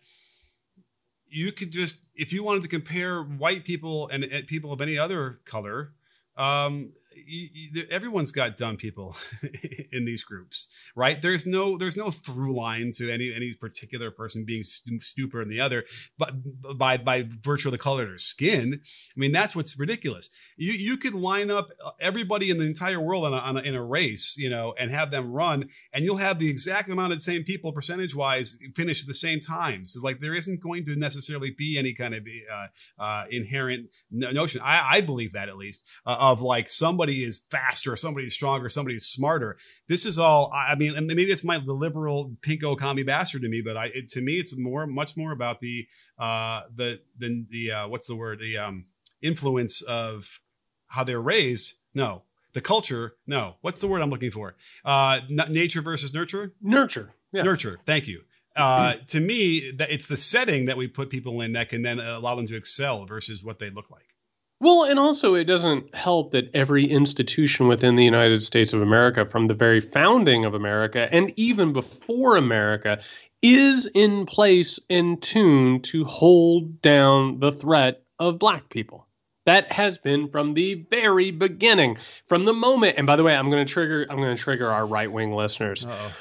you 1.28 1.52
could 1.52 1.72
just, 1.72 2.06
if 2.16 2.32
you 2.34 2.44
wanted 2.44 2.64
to 2.64 2.70
compare 2.70 3.22
white 3.22 3.66
people 3.66 4.08
and, 4.10 4.24
and 4.24 4.48
people 4.48 4.72
of 4.72 4.82
any 4.82 4.98
other 4.98 5.40
color, 5.46 5.94
um, 6.38 6.92
you, 7.16 7.50
you, 7.54 7.84
everyone's 7.90 8.32
got 8.32 8.58
dumb 8.58 8.78
people 8.78 9.16
in 9.92 10.06
these 10.06 10.24
groups, 10.24 10.70
right? 10.96 11.22
There's 11.22 11.46
no 11.46 11.78
there's 11.78 11.96
no 11.96 12.12
through 12.12 12.56
line 12.56 12.92
to 12.96 13.10
any 13.10 13.34
any 13.34 13.54
particular 13.54 14.12
person 14.12 14.44
being 14.44 14.64
stu- 14.64 15.00
stupider 15.02 15.44
than 15.44 15.50
the 15.50 15.62
other, 15.62 15.86
but 16.18 16.34
by 16.78 16.98
by 16.98 17.26
virtue 17.42 17.70
of 17.70 17.72
the 17.72 17.78
color 17.78 18.04
of 18.04 18.10
their 18.10 18.18
skin. 18.18 18.82
I 18.82 19.20
mean, 19.20 19.32
that's 19.32 19.56
what's 19.56 19.80
ridiculous. 19.80 20.30
You 20.58 20.74
you 20.74 20.98
could 20.98 21.14
line 21.14 21.50
up 21.50 21.70
everybody 22.00 22.50
in 22.50 22.58
the 22.58 22.66
entire 22.66 23.00
world 23.00 23.26
a, 23.26 23.28
on 23.28 23.58
a, 23.58 23.62
in 23.62 23.76
a 23.76 23.84
race, 23.84 24.38
you 24.38 24.50
know, 24.50 24.74
and 24.78 24.92
have 24.92 25.12
them 25.12 25.32
run, 25.32 25.70
and 25.94 26.04
you'll 26.04 26.18
have 26.18 26.40
the 26.40 26.50
exact 26.50 26.90
amount 26.90 27.14
of 27.14 27.20
the 27.20 27.24
same 27.24 27.44
people 27.44 27.72
percentage 27.72 28.16
wise 28.16 28.60
finish 28.76 29.02
at 29.02 29.08
the 29.08 29.14
same 29.14 29.40
time. 29.40 29.86
So 29.86 30.02
like 30.02 30.20
there 30.20 30.36
isn't 30.36 30.62
going 30.62 30.86
to 30.86 30.98
necessarily 30.98 31.52
be 31.52 31.78
any 31.78 31.94
kind 31.94 32.14
of 32.14 32.28
uh, 32.52 32.68
uh, 33.00 33.26
inherent 33.30 33.90
notion. 34.12 34.62
I, 34.64 34.98
I 34.98 35.02
believe 35.02 35.34
that 35.34 35.50
at 35.50 35.58
least 35.58 35.88
uh, 36.06 36.18
of 36.32 36.42
like 36.42 36.70
somebody 36.70 37.24
is 37.24 37.44
faster, 37.50 37.96
somebody 37.96 38.28
is 38.28 38.34
stronger, 38.34 38.70
somebody 38.70 38.96
is 38.96 39.08
smarter. 39.08 39.58
This 39.88 40.06
is 40.06 40.18
all. 40.18 40.52
I 40.54 40.76
mean, 40.76 40.94
maybe 41.08 41.24
it's 41.24 41.44
my 41.44 41.58
liberal 41.58 42.36
pinko 42.42 42.78
commie 42.78 43.04
bastard 43.04 43.42
to 43.44 43.50
me, 43.50 43.62
but 43.62 43.78
I 43.78 43.86
it, 43.88 44.10
to 44.10 44.22
me 44.22 44.34
it's 44.34 44.58
more, 44.58 44.88
much 44.88 45.16
more 45.18 45.32
about 45.32 45.60
the 45.62 45.88
uh 46.18 46.64
the 46.74 47.02
the 47.18 47.46
the 47.50 47.72
uh, 47.72 47.88
what's 47.88 48.08
the 48.08 48.16
word 48.16 48.40
the 48.40 48.58
um 48.58 48.86
influence 49.22 49.82
of 49.82 50.40
how 50.88 51.04
they're 51.04 51.22
raised. 51.22 51.76
No, 51.94 52.24
the 52.54 52.62
culture. 52.62 53.16
No, 53.28 53.56
what's 53.62 53.80
the 53.82 53.88
word 53.88 54.02
I'm 54.02 54.10
looking 54.10 54.32
for? 54.32 54.56
Uh, 54.84 55.20
n- 55.30 55.52
nature 55.52 55.82
versus 55.82 56.14
nurture. 56.14 56.54
Nurture. 56.62 57.12
Yeah. 57.34 57.44
Nurture. 57.44 57.80
Thank 57.86 58.08
you. 58.08 58.22
Uh, 58.56 58.96
to 59.08 59.20
me, 59.20 59.72
that 59.72 59.92
it's 59.92 60.08
the 60.08 60.16
setting 60.16 60.66
that 60.66 60.78
we 60.78 60.88
put 60.88 61.10
people 61.10 61.42
in 61.42 61.52
that 61.54 61.70
can 61.70 61.82
then 61.82 62.00
allow 62.00 62.36
them 62.36 62.48
to 62.48 62.56
excel 62.56 63.06
versus 63.06 63.44
what 63.44 63.60
they 63.60 63.70
look 63.70 63.92
like. 63.92 64.15
Well, 64.62 64.86
and 64.86 64.98
also 64.98 65.36
it 65.36 65.44
doesn't 65.44 65.94
help 65.94 66.32
that 66.32 66.50
every 66.54 66.86
institution 66.86 67.68
within 67.68 67.96
the 67.96 68.06
United 68.06 68.42
States 68.42 68.74
of 68.74 68.82
America, 68.82 69.26
from 69.26 69.48
the 69.48 69.54
very 69.54 69.82
founding 69.82 70.46
of 70.46 70.54
America 70.54 71.08
and 71.12 71.32
even 71.36 71.74
before 71.74 72.38
America, 72.38 73.02
is 73.42 73.86
in 73.86 74.26
place 74.26 74.80
and 74.90 75.22
tuned 75.22 75.84
to 75.86 76.06
hold 76.06 76.82
down 76.82 77.40
the 77.40 77.52
threat 77.52 78.02
of 78.18 78.40
black 78.40 78.70
people. 78.70 79.08
That 79.46 79.72
has 79.72 80.00
been 80.00 80.30
from 80.30 80.56
the 80.56 80.86
very 80.90 81.30
beginning, 81.30 81.98
from 82.26 82.46
the 82.46 82.54
moment. 82.54 82.98
And 82.98 83.06
by 83.06 83.16
the 83.16 83.24
way, 83.24 83.36
I'm 83.36 83.52
going 83.52 83.64
to 83.64 83.72
trigger. 83.72 84.08
I'm 84.10 84.18
going 84.18 84.32
to 84.32 84.42
trigger 84.42 84.72
our 84.72 84.86
right 84.86 85.12
wing 85.12 85.34
listeners. 85.34 85.86
Uh-oh. 85.86 86.12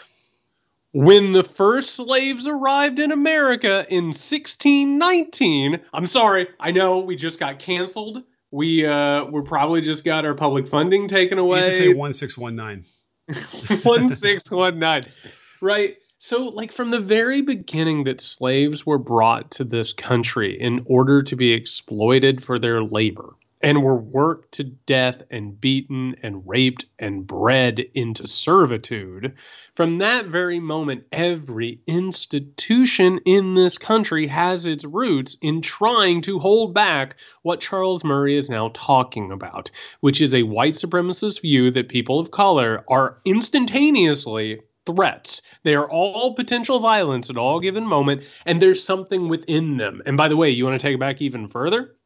When 0.94 1.32
the 1.32 1.42
first 1.42 1.90
slaves 1.96 2.46
arrived 2.46 3.00
in 3.00 3.10
America 3.10 3.84
in 3.88 4.04
1619, 4.06 5.80
I'm 5.92 6.06
sorry, 6.06 6.46
I 6.60 6.70
know 6.70 7.00
we 7.00 7.16
just 7.16 7.40
got 7.40 7.58
canceled. 7.58 8.22
We 8.52 8.86
uh 8.86 9.24
we 9.24 9.42
probably 9.42 9.80
just 9.80 10.04
got 10.04 10.24
our 10.24 10.34
public 10.34 10.68
funding 10.68 11.08
taken 11.08 11.38
away. 11.38 11.58
You 11.58 11.64
have 11.64 11.74
to 11.74 11.78
say 11.78 11.94
1619. 11.94 12.84
1619. 13.82 15.12
right. 15.60 15.96
So, 16.18 16.44
like 16.44 16.70
from 16.70 16.92
the 16.92 17.00
very 17.00 17.42
beginning, 17.42 18.04
that 18.04 18.20
slaves 18.20 18.86
were 18.86 18.98
brought 18.98 19.50
to 19.52 19.64
this 19.64 19.92
country 19.92 20.58
in 20.58 20.84
order 20.86 21.24
to 21.24 21.34
be 21.34 21.52
exploited 21.52 22.40
for 22.40 22.56
their 22.56 22.84
labor 22.84 23.34
and 23.64 23.83
were 23.83 23.97
worked 23.97 24.52
to 24.52 24.62
death 24.62 25.23
and 25.30 25.59
beaten 25.59 26.14
and 26.23 26.47
raped 26.47 26.85
and 26.99 27.26
bred 27.26 27.80
into 27.94 28.26
servitude. 28.26 29.33
From 29.73 29.97
that 29.99 30.26
very 30.26 30.61
moment, 30.61 31.04
every 31.11 31.80
institution 31.87 33.21
in 33.25 33.54
this 33.54 33.78
country 33.78 34.26
has 34.26 34.66
its 34.66 34.85
roots 34.85 35.38
in 35.40 35.62
trying 35.62 36.21
to 36.21 36.38
hold 36.38 36.75
back 36.75 37.16
what 37.40 37.61
Charles 37.61 38.04
Murray 38.04 38.37
is 38.37 38.50
now 38.50 38.71
talking 38.75 39.33
about, 39.33 39.71
which 40.00 40.21
is 40.21 40.35
a 40.35 40.42
white 40.42 40.75
supremacist 40.75 41.40
view 41.40 41.71
that 41.71 41.88
people 41.88 42.21
of 42.21 42.30
color 42.30 42.85
are 42.87 43.23
instantaneously 43.25 44.61
threats. 44.85 45.40
They 45.62 45.75
are 45.75 45.90
all 45.90 46.35
potential 46.35 46.80
violence 46.80 47.30
at 47.30 47.38
all 47.38 47.61
given 47.61 47.87
moment, 47.87 48.25
and 48.44 48.61
there's 48.61 48.85
something 48.85 49.30
within 49.30 49.78
them. 49.78 50.02
And 50.04 50.18
by 50.18 50.28
the 50.28 50.37
way, 50.37 50.50
you 50.50 50.64
want 50.64 50.75
to 50.75 50.87
take 50.87 50.97
it 50.97 51.00
back 51.00 51.23
even 51.23 51.49
further? 51.49 51.97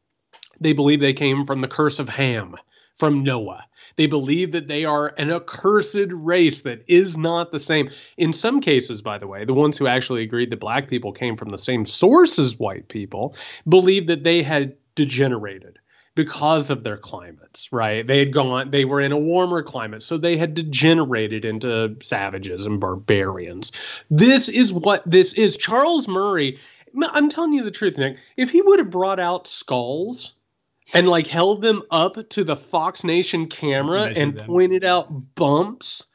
They 0.59 0.73
believe 0.73 0.99
they 0.99 1.13
came 1.13 1.45
from 1.45 1.61
the 1.61 1.67
curse 1.67 1.99
of 1.99 2.09
Ham, 2.09 2.55
from 2.97 3.23
Noah. 3.23 3.65
They 3.95 4.07
believe 4.07 4.53
that 4.53 4.67
they 4.67 4.85
are 4.85 5.13
an 5.17 5.31
accursed 5.31 6.11
race 6.11 6.59
that 6.59 6.83
is 6.87 7.17
not 7.17 7.51
the 7.51 7.59
same. 7.59 7.89
In 8.17 8.33
some 8.33 8.61
cases, 8.61 9.01
by 9.01 9.17
the 9.17 9.27
way, 9.27 9.45
the 9.45 9.53
ones 9.53 9.77
who 9.77 9.87
actually 9.87 10.23
agreed 10.23 10.51
that 10.51 10.59
black 10.59 10.87
people 10.87 11.11
came 11.11 11.35
from 11.35 11.49
the 11.49 11.57
same 11.57 11.85
source 11.85 12.39
as 12.39 12.57
white 12.57 12.87
people 12.87 13.35
believed 13.67 14.07
that 14.07 14.23
they 14.23 14.43
had 14.43 14.75
degenerated 14.95 15.79
because 16.15 16.69
of 16.69 16.83
their 16.83 16.97
climates, 16.97 17.71
right? 17.71 18.05
They 18.05 18.19
had 18.19 18.33
gone, 18.33 18.71
they 18.71 18.83
were 18.83 18.99
in 18.99 19.13
a 19.13 19.17
warmer 19.17 19.63
climate, 19.63 20.01
so 20.01 20.17
they 20.17 20.37
had 20.37 20.53
degenerated 20.53 21.45
into 21.45 21.95
savages 22.01 22.65
and 22.65 22.79
barbarians. 22.79 23.71
This 24.09 24.49
is 24.49 24.73
what 24.73 25.03
this 25.09 25.33
is. 25.33 25.55
Charles 25.55 26.07
Murray, 26.07 26.57
I'm 27.01 27.29
telling 27.29 27.53
you 27.53 27.63
the 27.63 27.71
truth, 27.71 27.97
Nick, 27.97 28.17
if 28.35 28.49
he 28.49 28.61
would 28.61 28.79
have 28.79 28.89
brought 28.89 29.19
out 29.19 29.47
skulls 29.47 30.33
and 30.93 31.07
like 31.07 31.27
held 31.27 31.61
them 31.61 31.83
up 31.91 32.29
to 32.29 32.43
the 32.43 32.55
Fox 32.55 33.03
Nation 33.03 33.47
camera 33.47 34.11
and 34.15 34.35
them. 34.35 34.45
pointed 34.45 34.83
out 34.83 35.35
bumps, 35.35 36.05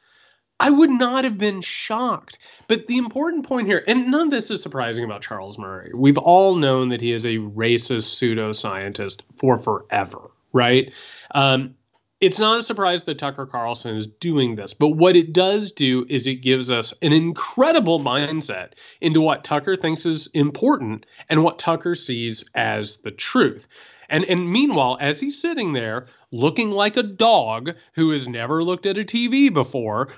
I 0.59 0.69
would 0.69 0.89
not 0.89 1.23
have 1.23 1.37
been 1.37 1.61
shocked. 1.61 2.37
But 2.67 2.87
the 2.87 2.97
important 2.97 3.45
point 3.45 3.67
here, 3.67 3.83
and 3.87 4.09
none 4.11 4.27
of 4.27 4.31
this 4.31 4.51
is 4.51 4.61
surprising 4.61 5.03
about 5.03 5.21
Charles 5.21 5.57
Murray. 5.57 5.91
We've 5.95 6.17
all 6.17 6.55
known 6.55 6.89
that 6.89 7.01
he 7.01 7.11
is 7.11 7.25
a 7.25 7.37
racist 7.37 8.15
pseudoscientist 8.15 9.21
for 9.37 9.57
forever, 9.57 10.31
right? 10.53 10.93
Um, 11.33 11.75
it's 12.21 12.39
not 12.39 12.59
a 12.59 12.63
surprise 12.63 13.03
that 13.03 13.19
Tucker 13.19 13.45
Carlson 13.45 13.97
is 13.97 14.07
doing 14.07 14.55
this, 14.55 14.73
but 14.73 14.91
what 14.91 15.17
it 15.17 15.33
does 15.33 15.73
do 15.73 16.05
is 16.07 16.25
it 16.25 16.35
gives 16.35 16.71
us 16.71 16.93
an 17.01 17.11
incredible 17.11 17.99
mindset 17.99 18.71
into 19.01 19.19
what 19.19 19.43
Tucker 19.43 19.75
thinks 19.75 20.05
is 20.05 20.27
important 20.33 21.05
and 21.29 21.43
what 21.43 21.59
Tucker 21.59 21.93
sees 21.93 22.45
as 22.55 22.97
the 22.97 23.11
truth. 23.11 23.67
And 24.09 24.23
and 24.25 24.51
meanwhile, 24.51 24.97
as 24.99 25.19
he's 25.19 25.39
sitting 25.39 25.73
there 25.73 26.07
looking 26.31 26.71
like 26.71 26.97
a 26.97 27.03
dog 27.03 27.71
who 27.93 28.11
has 28.11 28.27
never 28.27 28.63
looked 28.63 28.85
at 28.85 28.97
a 28.97 29.03
TV 29.03 29.53
before, 29.53 30.09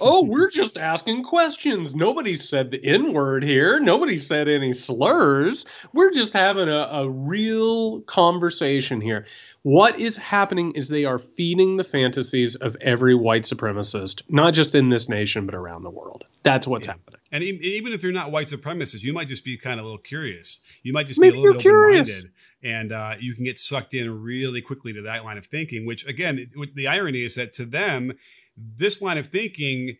oh, 0.00 0.24
we're 0.28 0.50
just 0.50 0.76
asking 0.76 1.24
questions. 1.24 1.94
Nobody 1.94 2.36
said 2.36 2.70
the 2.70 2.84
N 2.84 3.12
word 3.12 3.42
here. 3.42 3.80
Nobody 3.80 4.16
said 4.16 4.48
any 4.48 4.72
slurs. 4.72 5.64
We're 5.92 6.12
just 6.12 6.32
having 6.32 6.68
a, 6.68 6.88
a 6.92 7.08
real 7.08 8.02
conversation 8.02 9.00
here. 9.00 9.26
What 9.62 9.98
is 9.98 10.18
happening 10.18 10.72
is 10.72 10.88
they 10.88 11.06
are 11.06 11.18
feeding 11.18 11.78
the 11.78 11.84
fantasies 11.84 12.54
of 12.54 12.76
every 12.82 13.14
white 13.14 13.44
supremacist, 13.44 14.20
not 14.28 14.52
just 14.52 14.74
in 14.74 14.90
this 14.90 15.08
nation, 15.08 15.46
but 15.46 15.54
around 15.54 15.84
the 15.84 15.90
world. 15.90 16.24
That's 16.42 16.66
what's 16.66 16.86
yeah. 16.86 16.92
happening. 16.92 17.20
And 17.32 17.42
even 17.42 17.94
if 17.94 18.02
you're 18.02 18.12
not 18.12 18.30
white 18.30 18.48
supremacists, 18.48 19.02
you 19.02 19.14
might 19.14 19.28
just 19.28 19.42
be 19.42 19.56
kind 19.56 19.80
of 19.80 19.84
a 19.84 19.88
little 19.88 20.02
curious. 20.02 20.62
You 20.82 20.92
might 20.92 21.06
just 21.06 21.18
Maybe 21.18 21.32
be 21.32 21.38
a 21.38 21.40
little 21.40 21.62
bit 21.62 21.66
open-minded, 21.66 22.30
and 22.62 22.92
uh, 22.92 23.14
you 23.18 23.34
can 23.34 23.44
get 23.44 23.58
sucked 23.58 23.94
in 23.94 24.22
really 24.22 24.60
quickly 24.60 24.92
to 24.92 25.02
that 25.02 25.24
line 25.24 25.38
of 25.38 25.46
thinking. 25.46 25.86
Which, 25.86 26.06
again, 26.06 26.46
the 26.74 26.86
irony 26.86 27.22
is 27.22 27.34
that 27.36 27.54
to 27.54 27.64
them, 27.64 28.12
this 28.56 29.00
line 29.02 29.18
of 29.18 29.28
thinking 29.28 29.96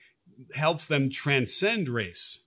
helps 0.55 0.87
them 0.87 1.11
transcend 1.11 1.89
race 1.89 2.44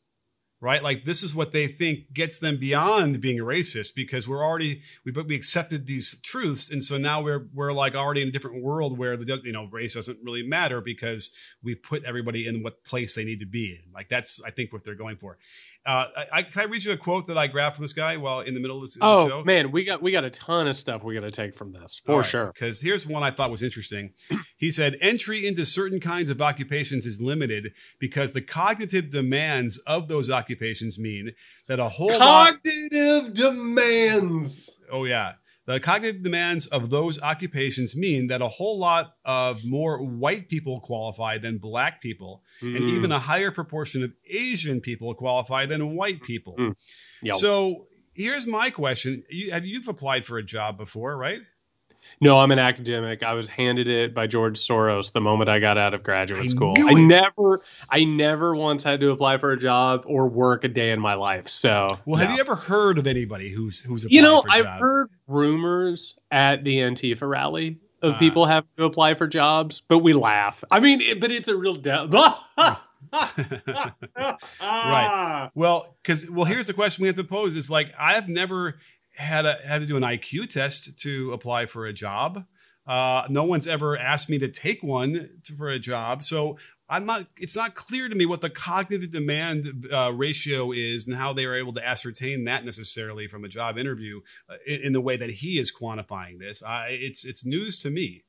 right? 0.59 0.81
Like 0.81 1.05
this 1.05 1.21
is 1.21 1.35
what 1.35 1.51
they 1.51 1.67
think 1.67 2.13
gets 2.13 2.39
them 2.39 2.57
beyond 2.57 3.21
being 3.21 3.39
a 3.39 3.43
racist 3.43 3.93
because 3.95 4.27
we're 4.27 4.43
already 4.43 4.81
we 5.05 5.11
we 5.11 5.35
accepted 5.35 5.85
these 5.85 6.19
truths, 6.21 6.71
and 6.71 6.83
so 6.83 6.97
now 6.97 7.21
we're 7.21 7.47
we're 7.53 7.73
like 7.73 7.95
already 7.95 8.21
in 8.21 8.29
a 8.29 8.31
different 8.31 8.63
world 8.63 8.97
where 8.97 9.15
the 9.15 9.41
you 9.43 9.51
know 9.51 9.65
race 9.71 9.93
doesn't 9.93 10.19
really 10.23 10.43
matter 10.43 10.81
because 10.81 11.31
we 11.63 11.75
put 11.75 12.03
everybody 12.03 12.47
in 12.47 12.63
what 12.63 12.83
place 12.83 13.15
they 13.15 13.23
need 13.23 13.39
to 13.39 13.45
be 13.45 13.79
in. 13.79 13.91
Like 13.93 14.09
that's 14.09 14.41
I 14.43 14.51
think 14.51 14.73
what 14.73 14.83
they're 14.83 14.95
going 14.95 15.17
for. 15.17 15.37
Uh, 15.85 16.05
I, 16.33 16.43
can 16.43 16.63
I 16.63 16.65
read 16.65 16.83
you 16.83 16.91
a 16.91 16.97
quote 16.97 17.27
that 17.27 17.37
I 17.37 17.47
grabbed 17.47 17.77
from 17.77 17.85
this 17.85 17.93
guy 17.93 18.17
while 18.17 18.41
in 18.41 18.53
the 18.53 18.59
middle 18.59 18.75
of 18.75 18.83
this 18.83 18.97
oh, 18.99 19.29
show? 19.29 19.43
man, 19.45 19.71
we 19.71 19.85
got 19.85 20.01
we 20.01 20.11
got 20.11 20.25
a 20.25 20.29
ton 20.29 20.67
of 20.67 20.75
stuff 20.75 21.03
we 21.03 21.13
got 21.13 21.21
to 21.21 21.31
take 21.31 21.55
from 21.55 21.71
this 21.71 22.01
for 22.03 22.17
right, 22.17 22.25
sure. 22.25 22.51
Because 22.53 22.81
here's 22.81 23.07
one 23.07 23.23
I 23.23 23.31
thought 23.31 23.51
was 23.51 23.63
interesting. 23.63 24.13
He 24.59 24.71
said 24.71 24.97
entry 25.01 25.45
into 25.45 25.67
certain 25.67 25.99
kinds 25.99 26.31
of 26.31 26.41
occupations 26.41 27.05
is 27.05 27.21
limited 27.21 27.73
because 27.99 28.31
the 28.31 28.41
cognitive 28.41 29.11
demands 29.11 29.77
of 29.85 30.07
those 30.07 30.31
occupations 30.31 30.46
mean 30.99 31.31
that 31.67 31.79
a 31.79 31.89
whole 31.89 32.17
cognitive 32.17 33.23
lot- 33.23 33.33
demands. 33.33 34.75
Oh 34.91 35.05
yeah, 35.05 35.33
the 35.67 35.81
cognitive 35.81 36.23
demands 36.23 36.65
of 36.67 36.89
those 36.89 37.21
occupations 37.21 37.95
mean 37.95 38.27
that 38.27 38.41
a 38.41 38.47
whole 38.47 38.79
lot 38.79 39.15
of 39.25 39.65
more 39.65 40.01
white 40.01 40.47
people 40.47 40.79
qualify 40.79 41.37
than 41.37 41.57
black 41.57 42.01
people, 42.01 42.41
mm. 42.61 42.75
and 42.75 42.89
even 42.89 43.11
a 43.11 43.19
higher 43.19 43.51
proportion 43.51 44.01
of 44.01 44.13
Asian 44.29 44.79
people 44.79 45.13
qualify 45.13 45.65
than 45.65 45.95
white 45.95 46.21
people. 46.23 46.55
Mm. 46.57 46.75
Yep. 47.21 47.33
So 47.35 47.83
here's 48.15 48.47
my 48.47 48.69
question: 48.69 49.23
you, 49.29 49.51
Have 49.51 49.65
you've 49.65 49.89
applied 49.89 50.25
for 50.25 50.37
a 50.37 50.43
job 50.43 50.77
before, 50.77 51.17
right? 51.17 51.41
No, 52.19 52.39
I'm 52.39 52.51
an 52.51 52.59
academic. 52.59 53.21
I 53.21 53.33
was 53.33 53.47
handed 53.47 53.87
it 53.87 54.13
by 54.13 54.25
George 54.25 54.57
Soros 54.57 55.11
the 55.11 55.21
moment 55.21 55.49
I 55.49 55.59
got 55.59 55.77
out 55.77 55.93
of 55.93 56.01
graduate 56.01 56.41
I 56.41 56.47
school. 56.47 56.73
I 56.77 56.93
never 56.93 57.61
I 57.89 58.05
never 58.05 58.55
once 58.55 58.83
had 58.83 58.99
to 59.01 59.11
apply 59.11 59.37
for 59.37 59.51
a 59.51 59.59
job 59.59 60.03
or 60.05 60.27
work 60.27 60.63
a 60.63 60.67
day 60.67 60.91
in 60.91 60.99
my 60.99 61.13
life. 61.13 61.47
So 61.47 61.87
Well, 62.05 62.19
no. 62.19 62.25
have 62.25 62.35
you 62.35 62.39
ever 62.39 62.55
heard 62.55 62.97
of 62.97 63.05
anybody 63.05 63.49
who's 63.49 63.81
who's 63.81 64.11
You 64.11 64.21
know, 64.21 64.43
I've 64.49 64.65
heard 64.65 65.09
rumors 65.27 66.17
at 66.31 66.63
the 66.63 66.77
Antifa 66.77 67.29
rally 67.29 67.77
of 68.01 68.15
uh, 68.15 68.17
people 68.19 68.45
having 68.45 68.69
to 68.77 68.85
apply 68.85 69.13
for 69.13 69.27
jobs, 69.27 69.81
but 69.81 69.99
we 69.99 70.13
laugh. 70.13 70.63
I 70.71 70.79
mean, 70.79 71.01
it, 71.01 71.19
but 71.19 71.31
it's 71.31 71.47
a 71.47 71.55
real 71.55 71.75
de- 71.75 72.07
right. 74.61 75.49
Well, 75.53 75.95
because 76.01 76.29
well, 76.29 76.45
here's 76.45 76.67
the 76.67 76.73
question 76.73 77.03
we 77.03 77.07
have 77.07 77.15
to 77.17 77.23
pose: 77.23 77.55
is 77.55 77.69
like 77.69 77.93
I've 77.97 78.27
never 78.27 78.79
had 79.17 79.45
a, 79.45 79.55
had 79.65 79.81
to 79.81 79.87
do 79.87 79.97
an 79.97 80.03
IQ 80.03 80.49
test 80.49 80.97
to 80.99 81.33
apply 81.33 81.65
for 81.65 81.85
a 81.85 81.93
job. 81.93 82.45
Uh, 82.85 83.27
no 83.29 83.43
one's 83.43 83.67
ever 83.67 83.97
asked 83.97 84.29
me 84.29 84.37
to 84.39 84.47
take 84.47 84.81
one 84.81 85.29
to, 85.43 85.53
for 85.53 85.69
a 85.69 85.79
job, 85.79 86.23
so 86.23 86.57
I'm 86.89 87.05
not. 87.05 87.27
It's 87.35 87.55
not 87.55 87.75
clear 87.75 88.07
to 88.07 88.15
me 88.15 88.25
what 88.25 88.39
the 88.39 88.49
cognitive 88.49 89.09
demand 89.09 89.87
uh, 89.91 90.13
ratio 90.15 90.71
is 90.71 91.05
and 91.05 91.17
how 91.17 91.33
they 91.33 91.45
are 91.45 91.55
able 91.55 91.73
to 91.73 91.85
ascertain 91.85 92.45
that 92.45 92.63
necessarily 92.63 93.27
from 93.27 93.43
a 93.43 93.49
job 93.49 93.77
interview 93.77 94.21
uh, 94.49 94.55
in, 94.65 94.81
in, 94.81 94.93
the 94.93 95.01
way 95.01 95.17
that 95.17 95.29
he 95.29 95.59
is 95.59 95.69
quantifying 95.75 96.39
this. 96.39 96.63
it's 96.87 97.25
it's 97.25 97.45
news 97.45 97.77
to 97.79 97.89
me. 97.89 98.23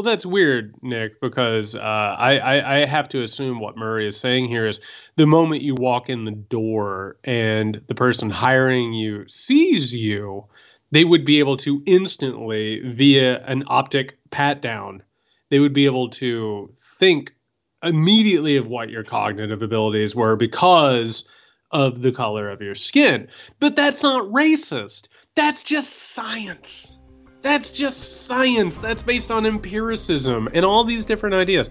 Well, 0.00 0.10
that's 0.10 0.24
weird, 0.24 0.76
Nick, 0.80 1.20
because 1.20 1.76
uh, 1.76 1.78
I, 1.78 2.38
I, 2.38 2.76
I 2.78 2.86
have 2.86 3.06
to 3.10 3.20
assume 3.20 3.60
what 3.60 3.76
Murray 3.76 4.06
is 4.06 4.18
saying 4.18 4.48
here 4.48 4.64
is 4.64 4.80
the 5.16 5.26
moment 5.26 5.60
you 5.60 5.74
walk 5.74 6.08
in 6.08 6.24
the 6.24 6.30
door 6.30 7.18
and 7.22 7.82
the 7.86 7.94
person 7.94 8.30
hiring 8.30 8.94
you 8.94 9.28
sees 9.28 9.94
you, 9.94 10.46
they 10.90 11.04
would 11.04 11.26
be 11.26 11.38
able 11.38 11.58
to 11.58 11.82
instantly, 11.84 12.80
via 12.80 13.44
an 13.44 13.64
optic 13.66 14.16
pat 14.30 14.62
down, 14.62 15.02
they 15.50 15.58
would 15.58 15.74
be 15.74 15.84
able 15.84 16.08
to 16.08 16.72
think 16.78 17.34
immediately 17.82 18.56
of 18.56 18.68
what 18.68 18.88
your 18.88 19.04
cognitive 19.04 19.60
abilities 19.60 20.16
were 20.16 20.34
because 20.34 21.24
of 21.72 22.00
the 22.00 22.10
color 22.10 22.48
of 22.48 22.62
your 22.62 22.74
skin. 22.74 23.28
But 23.58 23.76
that's 23.76 24.02
not 24.02 24.24
racist. 24.32 25.08
That's 25.34 25.62
just 25.62 25.92
science. 25.92 26.98
That's 27.42 27.72
just 27.72 28.26
science. 28.26 28.76
That's 28.76 29.02
based 29.02 29.30
on 29.30 29.46
empiricism 29.46 30.48
and 30.52 30.64
all 30.64 30.84
these 30.84 31.04
different 31.04 31.34
ideas. 31.34 31.70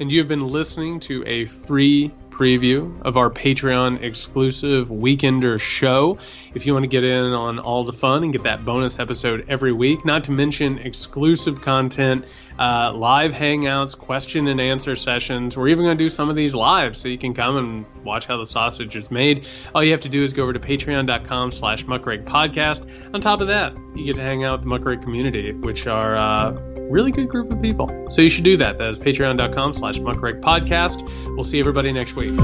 And 0.00 0.10
you 0.10 0.18
have 0.20 0.28
been 0.28 0.46
listening 0.46 1.00
to 1.00 1.24
a 1.26 1.46
free 1.46 2.12
preview 2.32 3.00
of 3.02 3.16
our 3.16 3.30
Patreon 3.30 4.02
exclusive 4.02 4.88
Weekender 4.88 5.60
show. 5.60 6.18
If 6.54 6.66
you 6.66 6.72
want 6.72 6.84
to 6.84 6.88
get 6.88 7.04
in 7.04 7.32
on 7.32 7.58
all 7.58 7.84
the 7.84 7.92
fun 7.92 8.24
and 8.24 8.32
get 8.32 8.42
that 8.44 8.64
bonus 8.64 8.98
episode 8.98 9.46
every 9.48 9.72
week, 9.72 10.04
not 10.04 10.24
to 10.24 10.32
mention 10.32 10.78
exclusive 10.78 11.60
content, 11.60 12.24
uh, 12.58 12.92
live 12.94 13.32
hangouts, 13.32 13.96
question 13.96 14.48
and 14.48 14.60
answer 14.60 14.96
sessions. 14.96 15.56
We're 15.56 15.68
even 15.68 15.84
going 15.84 15.96
to 15.96 16.04
do 16.04 16.08
some 16.08 16.30
of 16.30 16.36
these 16.36 16.54
live 16.54 16.96
so 16.96 17.08
you 17.08 17.18
can 17.18 17.34
come 17.34 17.56
and 17.56 18.04
watch 18.04 18.26
how 18.26 18.38
the 18.38 18.46
sausage 18.46 18.96
is 18.96 19.10
made. 19.10 19.46
All 19.74 19.84
you 19.84 19.92
have 19.92 20.02
to 20.02 20.08
do 20.08 20.22
is 20.24 20.32
go 20.32 20.42
over 20.44 20.52
to 20.52 20.60
patreon.com 20.60 21.52
slash 21.52 21.84
muckrake 21.84 22.24
podcast. 22.24 22.88
On 23.14 23.20
top 23.20 23.40
of 23.40 23.48
that, 23.48 23.74
you 23.94 24.06
get 24.06 24.16
to 24.16 24.22
hang 24.22 24.44
out 24.44 24.60
with 24.60 24.68
the 24.68 24.74
muckrake 24.74 25.02
community, 25.02 25.52
which 25.52 25.86
are 25.86 26.16
uh, 26.16 26.71
really 26.90 27.10
good 27.10 27.28
group 27.28 27.50
of 27.50 27.60
people. 27.60 27.88
So 28.10 28.22
you 28.22 28.30
should 28.30 28.44
do 28.44 28.56
that. 28.58 28.78
That 28.78 28.88
is 28.88 28.98
patreon.com 28.98 29.74
slash 29.74 29.98
muckrake 29.98 30.40
podcast. 30.40 31.02
We'll 31.36 31.44
see 31.44 31.60
everybody 31.60 31.92
next 31.92 32.14
week. 32.16 32.38